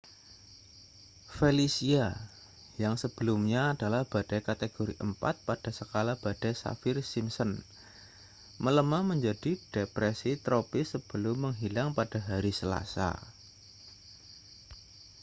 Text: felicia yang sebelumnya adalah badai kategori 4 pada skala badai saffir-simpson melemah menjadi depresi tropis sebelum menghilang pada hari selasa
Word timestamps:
felicia 1.37 2.05
yang 2.83 2.95
sebelumnya 3.03 3.63
adalah 3.77 4.01
badai 4.13 4.41
kategori 4.49 4.95
4 4.97 5.13
pada 5.49 5.69
skala 5.79 6.13
badai 6.23 6.53
saffir-simpson 6.63 7.51
melemah 8.63 9.03
menjadi 9.11 9.51
depresi 9.75 10.31
tropis 10.45 10.85
sebelum 10.97 11.35
menghilang 11.53 11.89
pada 11.99 12.17
hari 12.29 12.49
selasa 12.59 13.09